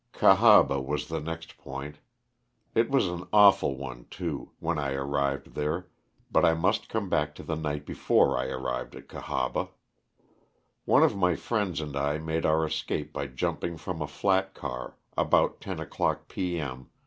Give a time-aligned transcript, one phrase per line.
[0.13, 1.99] Cahaba was the next point.
[2.73, 5.89] It was an awful one, too, when I arrived there,
[6.31, 9.69] but I must come back to the night before I arrived at Cahaba.
[10.85, 14.95] One of my friends and I made our escape by jumping from a flat car,
[15.15, 16.59] about ten o'clock p.
[16.59, 16.89] m.